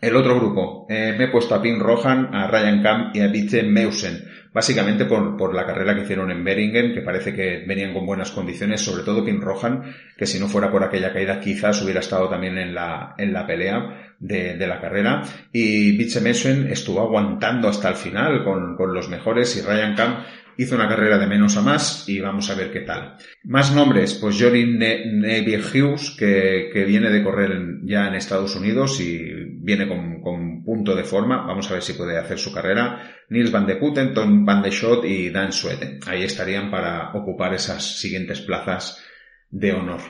El 0.00 0.16
otro 0.16 0.34
grupo, 0.36 0.86
eh, 0.88 1.14
me 1.18 1.24
he 1.24 1.28
puesto 1.28 1.54
a 1.54 1.60
Pin 1.60 1.78
Rohan, 1.78 2.34
a 2.34 2.46
Ryan 2.46 2.82
Camp 2.82 3.16
y 3.16 3.20
a 3.20 3.26
Vitze 3.26 3.62
Meusen, 3.64 4.24
básicamente 4.50 5.04
por, 5.04 5.36
por, 5.36 5.54
la 5.54 5.66
carrera 5.66 5.94
que 5.94 6.02
hicieron 6.02 6.30
en 6.30 6.42
Beringen, 6.42 6.94
que 6.94 7.02
parece 7.02 7.34
que 7.34 7.64
venían 7.66 7.92
con 7.92 8.06
buenas 8.06 8.30
condiciones, 8.30 8.80
sobre 8.80 9.02
todo 9.02 9.22
Pin 9.22 9.42
Rohan, 9.42 9.94
que 10.16 10.24
si 10.24 10.40
no 10.40 10.48
fuera 10.48 10.70
por 10.70 10.82
aquella 10.82 11.12
caída 11.12 11.38
quizás 11.38 11.82
hubiera 11.82 12.00
estado 12.00 12.30
también 12.30 12.56
en 12.56 12.74
la, 12.74 13.14
en 13.18 13.34
la 13.34 13.46
pelea 13.46 14.14
de, 14.18 14.56
de 14.56 14.66
la 14.66 14.80
carrera. 14.80 15.22
Y 15.52 15.96
Vitze 15.98 16.22
Meusen 16.22 16.68
estuvo 16.68 17.00
aguantando 17.00 17.68
hasta 17.68 17.90
el 17.90 17.96
final 17.96 18.42
con, 18.42 18.76
con 18.76 18.94
los 18.94 19.10
mejores 19.10 19.54
y 19.58 19.60
Ryan 19.60 19.94
Camp 19.94 20.20
hizo 20.60 20.74
una 20.74 20.88
carrera 20.88 21.18
de 21.18 21.26
menos 21.26 21.56
a 21.56 21.62
más 21.62 22.06
y 22.06 22.20
vamos 22.20 22.50
a 22.50 22.54
ver 22.54 22.70
qué 22.70 22.80
tal. 22.80 23.16
Más 23.44 23.74
nombres, 23.74 24.14
pues 24.14 24.36
Jory 24.38 24.66
Neville 24.66 25.62
Hughes, 25.62 26.10
que, 26.18 26.68
que, 26.70 26.84
viene 26.84 27.08
de 27.08 27.22
correr 27.22 27.78
ya 27.84 28.06
en 28.06 28.14
Estados 28.14 28.54
Unidos 28.56 29.00
y 29.00 29.39
viene 29.62 29.86
con, 29.86 30.20
con, 30.20 30.64
punto 30.64 30.94
de 30.94 31.04
forma. 31.04 31.46
Vamos 31.46 31.70
a 31.70 31.74
ver 31.74 31.82
si 31.82 31.92
puede 31.94 32.18
hacer 32.18 32.38
su 32.38 32.52
carrera. 32.52 33.14
Nils 33.28 33.52
Van 33.52 33.66
de 33.66 33.76
Putten, 33.76 34.14
Tom 34.14 34.44
Van 34.44 34.62
de 34.62 34.70
Schott 34.70 35.04
y 35.04 35.30
Dan 35.30 35.52
Sweden. 35.52 36.00
Ahí 36.06 36.22
estarían 36.22 36.70
para 36.70 37.12
ocupar 37.12 37.54
esas 37.54 37.98
siguientes 37.98 38.40
plazas 38.40 39.02
de 39.50 39.72
honor. 39.72 40.00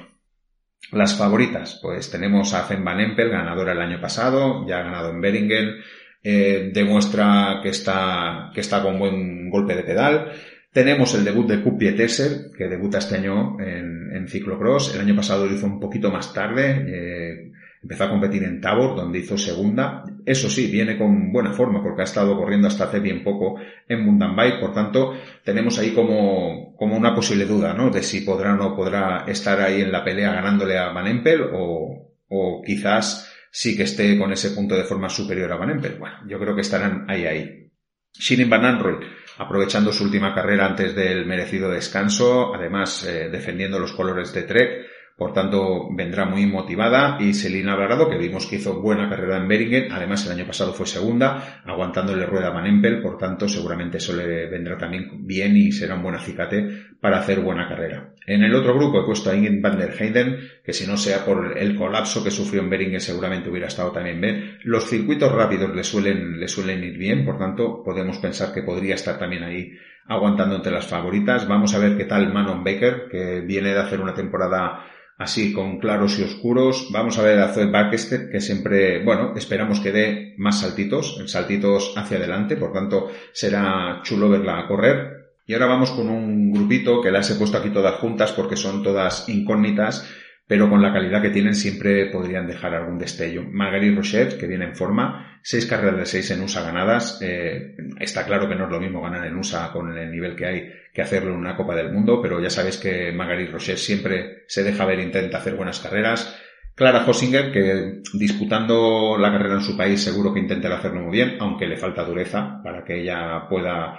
Las 0.92 1.16
favoritas, 1.16 1.78
pues 1.82 2.10
tenemos 2.10 2.52
a 2.54 2.64
Zen 2.64 2.84
Van 2.84 3.00
Empel, 3.00 3.30
ganadora 3.30 3.72
el 3.72 3.80
año 3.80 4.00
pasado, 4.00 4.66
ya 4.66 4.78
ha 4.78 4.82
ganado 4.82 5.10
en 5.10 5.20
Beringen, 5.20 5.76
eh, 6.22 6.70
demuestra 6.72 7.60
que 7.62 7.68
está, 7.68 8.50
que 8.52 8.60
está 8.60 8.82
con 8.82 8.98
buen 8.98 9.50
golpe 9.50 9.76
de 9.76 9.84
pedal. 9.84 10.32
Tenemos 10.72 11.14
el 11.14 11.24
debut 11.24 11.48
de 11.48 11.62
Kup 11.62 11.78
Tesser, 11.78 12.50
que 12.56 12.68
debuta 12.68 12.98
este 12.98 13.16
año 13.16 13.58
en, 13.60 14.10
en 14.14 14.28
ciclocross. 14.28 14.94
El 14.94 15.00
año 15.00 15.16
pasado 15.16 15.46
lo 15.46 15.54
hizo 15.54 15.66
un 15.66 15.80
poquito 15.80 16.10
más 16.10 16.32
tarde. 16.32 16.84
Eh, 16.88 17.52
empezó 17.82 18.04
a 18.04 18.10
competir 18.10 18.42
en 18.44 18.60
Tabor, 18.60 18.96
donde 18.96 19.20
hizo 19.20 19.38
segunda. 19.38 20.04
Eso 20.24 20.50
sí, 20.50 20.70
viene 20.70 20.98
con 20.98 21.32
buena 21.32 21.52
forma, 21.52 21.82
porque 21.82 22.02
ha 22.02 22.04
estado 22.04 22.36
corriendo 22.36 22.68
hasta 22.68 22.84
hace 22.84 23.00
bien 23.00 23.24
poco 23.24 23.56
en 23.88 24.04
mountain 24.04 24.36
bike. 24.36 24.60
Por 24.60 24.74
tanto, 24.74 25.14
tenemos 25.44 25.78
ahí 25.78 25.92
como, 25.92 26.74
como 26.76 26.96
una 26.96 27.14
posible 27.14 27.46
duda, 27.46 27.72
¿no? 27.72 27.90
De 27.90 28.02
si 28.02 28.20
podrá 28.20 28.54
o 28.54 28.56
no 28.56 28.76
podrá 28.76 29.24
estar 29.26 29.60
ahí 29.60 29.80
en 29.80 29.92
la 29.92 30.04
pelea 30.04 30.32
ganándole 30.32 30.78
a 30.78 30.90
Van 30.90 31.06
Empel 31.06 31.42
o, 31.52 32.14
o 32.28 32.62
quizás 32.64 33.32
sí 33.50 33.76
que 33.76 33.84
esté 33.84 34.16
con 34.18 34.32
ese 34.32 34.50
punto 34.50 34.76
de 34.76 34.84
forma 34.84 35.08
superior 35.08 35.50
a 35.52 35.56
Van 35.56 35.70
Empel. 35.70 35.96
Bueno, 35.98 36.16
yo 36.28 36.38
creo 36.38 36.54
que 36.54 36.60
estarán 36.60 37.06
ahí 37.08 37.26
ahí. 37.26 37.70
Shirin 38.12 38.50
Van 38.50 38.64
Anroy, 38.64 38.96
aprovechando 39.38 39.92
su 39.92 40.04
última 40.04 40.34
carrera 40.34 40.66
antes 40.66 40.94
del 40.94 41.26
merecido 41.26 41.70
descanso, 41.70 42.54
además 42.54 43.04
eh, 43.06 43.28
defendiendo 43.30 43.78
los 43.78 43.92
colores 43.92 44.32
de 44.32 44.42
Trek, 44.42 44.86
por 45.20 45.34
tanto, 45.34 45.90
vendrá 45.90 46.24
muy 46.24 46.46
motivada 46.46 47.18
y 47.20 47.34
Selina 47.34 47.74
Alvarado, 47.74 48.08
que 48.08 48.16
vimos 48.16 48.46
que 48.46 48.56
hizo 48.56 48.80
buena 48.80 49.06
carrera 49.06 49.36
en 49.36 49.48
Beringen, 49.48 49.92
además 49.92 50.24
el 50.24 50.32
año 50.32 50.46
pasado 50.46 50.72
fue 50.72 50.86
segunda, 50.86 51.60
aguantándole 51.66 52.24
rueda 52.24 52.46
a 52.46 52.52
Van 52.52 52.66
Empel, 52.66 53.02
por 53.02 53.18
tanto, 53.18 53.46
seguramente 53.46 53.98
eso 53.98 54.16
le 54.16 54.48
vendrá 54.48 54.78
también 54.78 55.26
bien 55.26 55.54
y 55.58 55.72
será 55.72 55.96
un 55.96 56.04
buen 56.04 56.14
acicate 56.14 56.89
para 57.00 57.18
hacer 57.18 57.40
buena 57.40 57.68
carrera. 57.68 58.14
En 58.26 58.42
el 58.42 58.54
otro 58.54 58.74
grupo 58.74 59.00
he 59.00 59.04
puesto 59.04 59.30
a 59.30 59.34
Ingrid 59.34 59.62
van 59.62 59.78
der 59.78 59.94
Heyden, 59.98 60.36
que 60.62 60.72
si 60.72 60.86
no 60.86 60.96
sea 60.96 61.24
por 61.24 61.56
el 61.56 61.74
colapso 61.74 62.22
que 62.22 62.30
sufrió 62.30 62.60
en 62.60 62.70
Beringen 62.70 63.00
seguramente 63.00 63.48
hubiera 63.48 63.68
estado 63.68 63.90
también 63.90 64.20
bien. 64.20 64.58
Los 64.64 64.88
circuitos 64.88 65.32
rápidos 65.32 65.74
le 65.74 65.82
suelen, 65.82 66.38
le 66.38 66.46
suelen 66.46 66.84
ir 66.84 66.98
bien, 66.98 67.24
por 67.24 67.38
tanto, 67.38 67.82
podemos 67.82 68.18
pensar 68.18 68.52
que 68.52 68.62
podría 68.62 68.94
estar 68.94 69.18
también 69.18 69.42
ahí 69.42 69.72
aguantando 70.06 70.56
entre 70.56 70.72
las 70.72 70.86
favoritas. 70.86 71.48
Vamos 71.48 71.74
a 71.74 71.78
ver 71.78 71.96
qué 71.96 72.04
tal 72.04 72.32
Manon 72.32 72.62
Baker, 72.62 73.08
que 73.10 73.40
viene 73.40 73.72
de 73.72 73.80
hacer 73.80 74.00
una 74.00 74.14
temporada 74.14 74.84
así 75.20 75.52
con 75.52 75.78
claros 75.78 76.18
y 76.18 76.24
oscuros. 76.24 76.88
Vamos 76.92 77.18
a 77.18 77.22
ver 77.22 77.38
a 77.38 77.48
Zoe 77.48 77.66
Barkestead, 77.66 78.30
que 78.30 78.40
siempre, 78.40 79.04
bueno, 79.04 79.34
esperamos 79.36 79.80
que 79.80 79.92
dé 79.92 80.34
más 80.38 80.60
saltitos, 80.60 81.22
saltitos 81.26 81.94
hacia 81.96 82.16
adelante, 82.16 82.56
por 82.56 82.72
tanto 82.72 83.10
será 83.32 84.00
chulo 84.02 84.28
verla 84.28 84.66
correr. 84.66 85.19
Y 85.50 85.52
ahora 85.52 85.66
vamos 85.66 85.90
con 85.90 86.08
un 86.08 86.52
grupito 86.52 87.00
que 87.00 87.10
las 87.10 87.28
he 87.28 87.34
puesto 87.34 87.58
aquí 87.58 87.70
todas 87.70 87.96
juntas 87.96 88.30
porque 88.30 88.54
son 88.54 88.84
todas 88.84 89.28
incógnitas 89.28 90.08
pero 90.46 90.70
con 90.70 90.80
la 90.80 90.92
calidad 90.92 91.22
que 91.22 91.30
tienen 91.30 91.56
siempre 91.56 92.06
podrían 92.06 92.46
dejar 92.46 92.72
algún 92.72 92.98
destello. 92.98 93.42
Marguerite 93.50 93.96
Rochette, 93.96 94.38
que 94.38 94.46
viene 94.46 94.66
en 94.66 94.76
forma, 94.76 95.40
seis 95.42 95.66
carreras 95.66 95.98
de 95.98 96.06
seis 96.06 96.30
en 96.30 96.42
USA 96.42 96.62
ganadas. 96.62 97.20
Eh, 97.20 97.76
está 97.98 98.24
claro 98.24 98.48
que 98.48 98.54
no 98.54 98.66
es 98.66 98.70
lo 98.70 98.80
mismo 98.80 99.00
ganar 99.00 99.24
en 99.26 99.36
USA 99.36 99.72
con 99.72 99.96
el 99.96 100.10
nivel 100.10 100.36
que 100.36 100.46
hay 100.46 100.72
que 100.94 101.02
hacerlo 101.02 101.30
en 101.30 101.38
una 101.38 101.56
Copa 101.56 101.74
del 101.74 101.92
Mundo, 101.92 102.20
pero 102.22 102.40
ya 102.40 102.50
sabéis 102.50 102.78
que 102.78 103.10
Marguerite 103.12 103.52
Rochette 103.52 103.78
siempre 103.78 104.44
se 104.46 104.62
deja 104.62 104.84
ver, 104.84 105.00
intenta 105.00 105.38
hacer 105.38 105.54
buenas 105.54 105.80
carreras. 105.80 106.36
Clara 106.76 107.04
Hossinger, 107.04 107.50
que 107.50 108.02
disputando 108.14 109.16
la 109.18 109.32
carrera 109.32 109.54
en 109.54 109.62
su 109.62 109.76
país 109.76 110.00
seguro 110.00 110.32
que 110.32 110.40
intentará 110.40 110.78
hacerlo 110.78 111.00
muy 111.00 111.12
bien, 111.12 111.36
aunque 111.40 111.66
le 111.66 111.76
falta 111.76 112.04
dureza 112.04 112.60
para 112.62 112.84
que 112.84 113.02
ella 113.02 113.46
pueda 113.48 113.98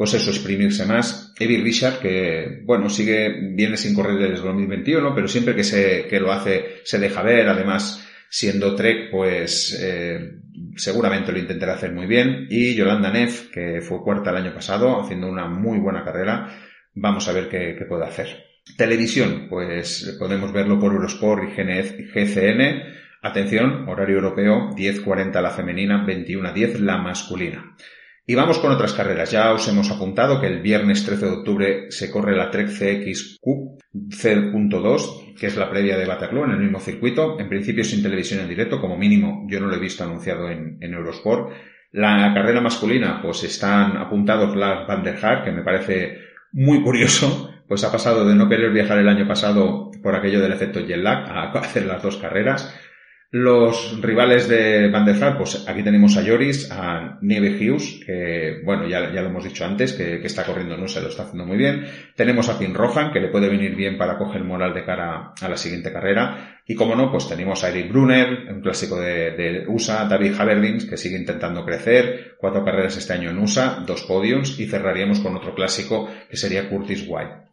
pues 0.00 0.14
eso, 0.14 0.30
exprimirse 0.30 0.86
más. 0.86 1.34
Evie 1.38 1.60
Richard, 1.62 1.98
que, 1.98 2.62
bueno, 2.64 2.88
sigue, 2.88 3.52
viene 3.52 3.76
sin 3.76 3.94
correr 3.94 4.16
desde 4.16 4.42
2021, 4.46 5.14
pero 5.14 5.28
siempre 5.28 5.54
que 5.54 5.62
se, 5.62 6.06
que 6.08 6.18
lo 6.18 6.32
hace, 6.32 6.80
se 6.84 6.98
deja 6.98 7.22
ver, 7.22 7.46
además, 7.50 8.08
siendo 8.30 8.74
Trek, 8.74 9.10
pues, 9.10 9.78
eh, 9.78 10.38
seguramente 10.74 11.32
lo 11.32 11.38
intentará 11.38 11.74
hacer 11.74 11.92
muy 11.92 12.06
bien. 12.06 12.46
Y 12.48 12.74
Yolanda 12.74 13.12
Neff, 13.12 13.50
que 13.50 13.82
fue 13.82 14.02
cuarta 14.02 14.30
el 14.30 14.38
año 14.38 14.54
pasado, 14.54 15.02
haciendo 15.02 15.28
una 15.28 15.48
muy 15.48 15.78
buena 15.78 16.02
carrera. 16.02 16.48
Vamos 16.94 17.28
a 17.28 17.32
ver 17.32 17.50
qué, 17.50 17.76
qué 17.78 17.84
puede 17.84 18.06
hacer. 18.06 18.42
Televisión, 18.78 19.48
pues 19.50 20.16
podemos 20.18 20.50
verlo 20.50 20.80
por 20.80 20.94
Eurosport 20.94 21.42
y 21.42 22.04
GCN. 22.04 22.84
Atención, 23.20 23.86
horario 23.86 24.16
europeo, 24.16 24.70
10.40 24.70 25.42
la 25.42 25.50
femenina, 25.50 26.06
21.10 26.06 26.78
la 26.78 26.96
masculina. 26.96 27.76
Y 28.26 28.34
vamos 28.34 28.58
con 28.58 28.70
otras 28.70 28.92
carreras. 28.92 29.30
Ya 29.30 29.52
os 29.52 29.66
hemos 29.68 29.90
apuntado 29.90 30.40
que 30.40 30.46
el 30.46 30.60
viernes 30.60 31.04
13 31.04 31.26
de 31.26 31.32
octubre 31.32 31.90
se 31.90 32.10
corre 32.10 32.36
la 32.36 32.50
Trek 32.50 32.68
CXQ 32.68 33.80
C.2, 34.10 35.34
que 35.34 35.46
es 35.46 35.56
la 35.56 35.68
previa 35.68 35.96
de 35.96 36.06
Waterloo 36.06 36.44
en 36.44 36.52
el 36.52 36.58
mismo 36.58 36.80
circuito. 36.80 37.40
En 37.40 37.48
principio 37.48 37.82
sin 37.82 38.02
televisión 38.02 38.40
en 38.40 38.48
directo, 38.48 38.80
como 38.80 38.96
mínimo 38.96 39.46
yo 39.48 39.60
no 39.60 39.66
lo 39.66 39.74
he 39.74 39.80
visto 39.80 40.04
anunciado 40.04 40.48
en, 40.48 40.78
Eurosport. 40.80 41.52
La 41.92 42.32
carrera 42.32 42.60
masculina, 42.60 43.20
pues 43.20 43.42
están 43.42 43.96
apuntados 43.96 44.54
Lars 44.54 44.86
Van 44.86 45.02
der 45.02 45.18
Haar, 45.24 45.42
que 45.42 45.50
me 45.50 45.62
parece 45.62 46.18
muy 46.52 46.82
curioso, 46.82 47.50
pues 47.66 47.82
ha 47.82 47.90
pasado 47.90 48.24
de 48.28 48.36
no 48.36 48.48
querer 48.48 48.70
viajar 48.72 48.98
el 48.98 49.08
año 49.08 49.26
pasado 49.26 49.90
por 50.02 50.14
aquello 50.14 50.40
del 50.40 50.52
efecto 50.52 50.80
jet 50.80 50.98
lag 50.98 51.28
a 51.28 51.50
hacer 51.58 51.86
las 51.86 52.02
dos 52.02 52.16
carreras. 52.16 52.72
Los 53.32 54.00
rivales 54.00 54.48
de 54.48 54.90
Van 54.90 55.04
der 55.04 55.16
Vaart, 55.16 55.38
pues 55.38 55.64
aquí 55.68 55.84
tenemos 55.84 56.16
a 56.16 56.24
Joris, 56.26 56.68
a 56.72 57.16
Nieve 57.20 57.56
Hughes, 57.56 58.00
que 58.04 58.60
bueno, 58.64 58.88
ya, 58.88 59.12
ya 59.12 59.22
lo 59.22 59.28
hemos 59.28 59.44
dicho 59.44 59.64
antes, 59.64 59.92
que, 59.92 60.20
que, 60.20 60.26
está 60.26 60.42
corriendo 60.42 60.76
no 60.76 60.88
se 60.88 61.00
lo 61.00 61.06
está 61.06 61.22
haciendo 61.22 61.46
muy 61.46 61.56
bien. 61.56 61.86
Tenemos 62.16 62.48
a 62.48 62.58
Tim 62.58 62.74
Rohan, 62.74 63.12
que 63.12 63.20
le 63.20 63.28
puede 63.28 63.48
venir 63.48 63.76
bien 63.76 63.96
para 63.96 64.18
coger 64.18 64.42
moral 64.42 64.74
de 64.74 64.84
cara 64.84 65.32
a 65.40 65.48
la 65.48 65.56
siguiente 65.56 65.92
carrera. 65.92 66.60
Y 66.66 66.74
como 66.74 66.96
no, 66.96 67.12
pues 67.12 67.28
tenemos 67.28 67.62
a 67.62 67.68
Eric 67.68 67.92
Brunner, 67.92 68.52
un 68.52 68.62
clásico 68.62 68.98
de, 68.98 69.64
USA, 69.68 70.06
David 70.06 70.34
Haverdins, 70.36 70.86
que 70.86 70.96
sigue 70.96 71.16
intentando 71.16 71.64
crecer, 71.64 72.34
cuatro 72.36 72.64
carreras 72.64 72.96
este 72.96 73.12
año 73.12 73.30
en 73.30 73.38
USA, 73.38 73.84
dos 73.86 74.02
podiums, 74.02 74.58
y 74.58 74.66
cerraríamos 74.66 75.20
con 75.20 75.36
otro 75.36 75.54
clásico 75.54 76.08
que 76.28 76.36
sería 76.36 76.68
Curtis 76.68 77.04
White. 77.06 77.49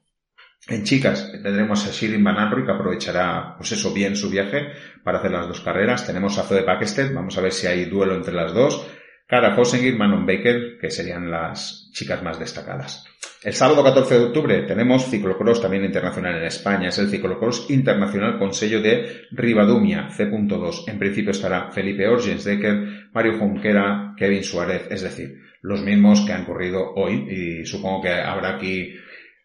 En 0.69 0.83
chicas 0.83 1.31
tendremos 1.31 1.87
a 1.87 1.91
Shirin 1.91 2.23
Van 2.23 2.65
que 2.65 2.71
aprovechará, 2.71 3.55
pues 3.57 3.71
eso, 3.71 3.93
bien 3.93 4.17
su 4.17 4.29
viaje 4.29 4.67
para 5.01 5.19
hacer 5.19 5.31
las 5.31 5.47
dos 5.47 5.61
carreras. 5.61 6.05
Tenemos 6.05 6.37
a 6.37 6.43
Zoe 6.43 6.63
Pakested, 6.63 7.13
vamos 7.13 7.37
a 7.37 7.41
ver 7.41 7.53
si 7.53 7.67
hay 7.67 7.85
duelo 7.85 8.15
entre 8.15 8.33
las 8.33 8.53
dos. 8.53 8.85
Cara 9.25 9.55
Hosengir, 9.57 9.97
Manon 9.97 10.25
Baker, 10.25 10.77
que 10.79 10.89
serían 10.89 11.29
las 11.31 11.89
chicas 11.93 12.21
más 12.21 12.39
destacadas. 12.39 13.05
El 13.43 13.53
sábado 13.53 13.83
14 13.83 14.19
de 14.19 14.25
octubre 14.25 14.61
tenemos 14.63 15.09
ciclocross 15.09 15.61
también 15.61 15.85
internacional 15.85 16.37
en 16.37 16.45
España. 16.45 16.89
Es 16.89 16.97
el 16.97 17.09
ciclocross 17.09 17.69
internacional 17.69 18.37
con 18.37 18.53
sello 18.53 18.81
de 18.81 19.27
Rivadumia 19.31 20.09
C.2. 20.09 20.85
En 20.87 20.99
principio 20.99 21.31
estará 21.31 21.71
Felipe 21.71 22.07
Orgens 22.07 22.43
Decker, 22.43 23.09
Mario 23.13 23.37
Junquera, 23.37 24.13
Kevin 24.17 24.43
Suárez, 24.43 24.87
es 24.89 25.01
decir, 25.01 25.41
los 25.61 25.81
mismos 25.81 26.21
que 26.21 26.33
han 26.33 26.45
corrido 26.45 26.93
hoy 26.95 27.27
y 27.29 27.65
supongo 27.65 28.01
que 28.01 28.11
habrá 28.11 28.55
aquí 28.55 28.95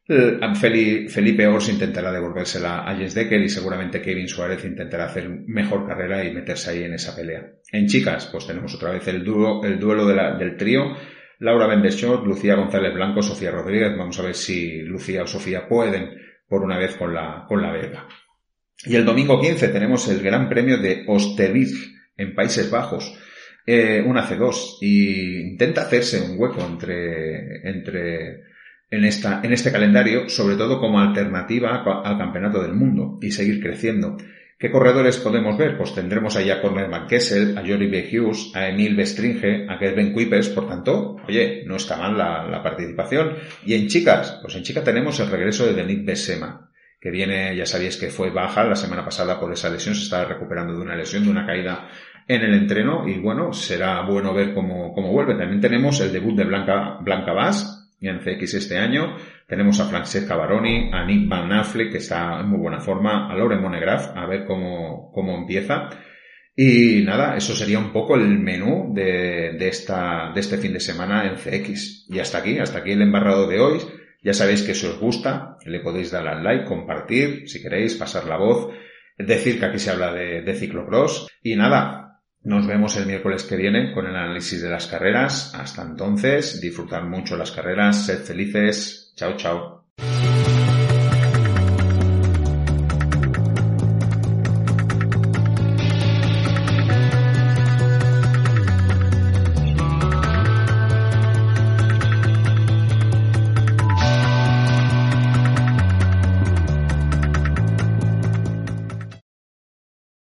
Felipe 0.05 1.47
Ors 1.47 1.69
intentará 1.69 2.11
devolvérsela 2.11 2.81
a 2.81 2.97
Jens 2.97 3.15
Decker 3.15 3.41
y 3.41 3.49
seguramente 3.49 4.03
Kevin 4.03 4.27
Suárez 4.27 4.65
intentará 4.65 5.05
hacer 5.05 5.29
mejor 5.29 5.87
carrera 5.87 6.25
y 6.25 6.33
meterse 6.33 6.71
ahí 6.71 6.83
en 6.83 6.95
esa 6.95 7.15
pelea. 7.15 7.53
En 7.71 7.87
chicas, 7.87 8.29
pues 8.33 8.47
tenemos 8.47 8.75
otra 8.75 8.91
vez 8.91 9.07
el, 9.07 9.25
el 9.65 9.79
duelo 9.79 10.07
del 10.07 10.57
trío. 10.57 10.97
Laura 11.39 11.67
Bendeschot, 11.67 12.25
Lucía 12.25 12.57
González 12.57 12.95
Blanco, 12.95 13.23
Sofía 13.23 13.53
Rodríguez. 13.53 13.97
Vamos 13.97 14.19
a 14.19 14.23
ver 14.23 14.35
si 14.35 14.83
Lucía 14.83 15.23
o 15.23 15.27
Sofía 15.27 15.69
pueden 15.69 16.11
por 16.49 16.63
una 16.63 16.79
vez 16.79 16.97
con 16.97 17.15
la, 17.15 17.45
con 17.49 17.63
la. 17.63 17.73
Y 18.85 18.97
el 18.97 19.05
domingo 19.05 19.41
15 19.41 19.69
tenemos 19.69 20.09
el 20.09 20.21
Gran 20.21 20.49
Premio 20.49 20.79
de 20.79 21.05
Osterwitz 21.07 21.93
en 22.17 22.35
Países 22.35 22.71
Bajos. 22.71 23.19
Eh, 23.65 24.03
una 24.05 24.29
C2 24.29 24.79
y 24.81 25.41
intenta 25.53 25.83
hacerse 25.83 26.21
un 26.21 26.37
hueco 26.37 26.61
entre, 26.67 27.69
entre 27.69 28.52
en, 28.93 29.07
esta, 29.07 29.41
en 29.43 29.53
este 29.55 29.73
calendario, 29.73 30.29
sobre 30.29 30.57
todo 30.57 30.79
como 30.79 31.01
alternativa 31.01 31.83
al 32.05 32.19
Campeonato 32.19 32.63
del 32.63 32.75
Mundo 32.75 33.19
y 33.23 33.31
seguir 33.31 33.61
creciendo. 33.61 34.19
¿Qué 34.59 34.71
corredores 34.71 35.17
podemos 35.17 35.57
ver? 35.57 35.79
Pues 35.79 35.95
tendremos 35.95 36.37
ahí 36.37 36.51
a 36.51 36.61
Corner 36.61 36.91
Van 36.91 37.07
Kessel, 37.07 37.57
a 37.57 37.63
Jory 37.63 37.89
B. 37.89 38.11
Hughes, 38.13 38.53
a 38.55 38.69
Emil 38.69 38.95
Bestringe, 38.95 39.67
a 39.69 39.79
Kevin 39.79 40.13
Kuipers, 40.13 40.51
por 40.51 40.69
tanto, 40.69 41.17
oye, 41.27 41.65
no 41.67 41.77
está 41.77 41.97
mal 41.97 42.17
la, 42.17 42.63
participación. 42.63 43.33
Y 43.65 43.75
en 43.75 43.89
chicas, 43.89 44.39
pues 44.43 44.55
en 44.57 44.63
chicas 44.63 44.85
tenemos 44.85 45.19
el 45.21 45.31
regreso 45.31 45.67
de 45.67 45.73
Denise 45.73 46.05
Besema, 46.05 46.71
que 47.01 47.11
viene, 47.11 47.57
ya 47.57 47.65
sabéis 47.65 47.97
que 47.97 48.11
fue 48.11 48.31
baja 48.31 48.63
la 48.63 48.77
semana 48.77 49.05
pasada 49.05 49.41
por 49.41 49.51
esa 49.53 49.71
lesión, 49.71 49.95
se 49.95 50.03
estaba 50.03 50.27
recuperando 50.27 50.75
de 50.75 50.83
una 50.83 50.95
lesión, 50.95 51.25
de 51.25 51.31
una 51.31 51.47
caída 51.47 51.89
en 52.29 52.43
el 52.43 52.55
entreno, 52.55 53.09
y 53.09 53.19
bueno, 53.19 53.55
será 53.55 54.03
bueno 54.03 54.35
ver 54.35 54.53
cómo, 54.53 54.93
cómo 54.93 55.11
vuelve. 55.11 55.35
También 55.35 55.63
tenemos 55.63 55.99
el 56.01 56.13
debut 56.13 56.37
de 56.37 56.45
Blanca, 56.45 56.99
Blanca 57.01 57.33
Bass, 58.03 58.25
en 58.27 58.39
CX 58.39 58.55
este 58.55 58.79
año. 58.79 59.17
Tenemos 59.47 59.81
a 59.81 59.87
Francesca 59.87 60.37
Baroni, 60.37 60.91
a 60.93 61.05
Nick 61.05 61.29
Van 61.29 61.53
Affleck, 61.53 61.93
que 61.93 61.99
está 61.99 62.41
en 62.41 62.49
muy 62.49 62.59
buena 62.59 62.81
forma, 62.81 63.31
a 63.31 63.37
Lauren 63.37 63.61
Monegraf, 63.61 64.17
a 64.17 64.27
ver 64.27 64.45
cómo, 64.45 65.11
cómo 65.13 65.37
empieza. 65.37 65.91
Y 66.55 67.03
nada, 67.03 67.37
eso 67.37 67.55
sería 67.55 67.79
un 67.79 67.93
poco 67.93 68.15
el 68.15 68.39
menú 68.39 68.93
de, 68.95 69.55
de, 69.59 69.69
esta, 69.69 70.33
de 70.35 70.41
este 70.41 70.59
fin 70.59 70.73
de 70.73 70.81
semana 70.81 71.27
en 71.27 71.37
CX. 71.37 72.07
Y 72.11 72.19
hasta 72.19 72.39
aquí, 72.39 72.59
hasta 72.59 72.79
aquí 72.79 72.93
el 72.93 73.03
embarrado 73.03 73.47
de 73.47 73.61
hoy. 73.61 73.79
Ya 74.23 74.35
sabéis 74.35 74.63
que 74.63 74.75
si 74.75 74.87
os 74.87 74.99
gusta, 75.01 75.57
le 75.65 75.81
podéis 75.81 76.11
dar 76.11 76.29
al 76.29 76.45
like, 76.45 76.67
compartir, 76.67 77.49
si 77.49 77.61
queréis, 77.61 77.95
pasar 77.95 78.27
la 78.27 78.37
voz, 78.37 78.73
decir 79.19 79.59
que 79.59 79.67
aquí 79.67 79.79
se 79.79 79.91
habla 79.91 80.13
de, 80.13 80.43
de 80.43 80.55
ciclocross. 80.55 81.29
Y 81.43 81.57
nada, 81.57 82.02
nos 82.45 82.67
vemos 82.67 82.97
el 82.97 83.07
miércoles 83.07 83.45
que 83.45 83.57
viene 83.57 83.93
con 83.93 84.07
el 84.07 84.17
análisis 84.17 84.61
de 84.61 84.71
las 84.71 84.87
carreras. 84.87 85.55
Hasta 85.55 85.83
entonces, 85.83 86.61
disfrutad 86.61 87.03
mucho 87.03 87.37
las 87.37 87.53
carreras, 87.53 88.07
sed 88.07 88.19
felices. 88.19 89.13
Chao, 89.15 89.37
chao. 89.37 89.82